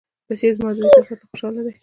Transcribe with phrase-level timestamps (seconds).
[0.29, 1.73] بصیر زما دې سفر ته خوشاله دی.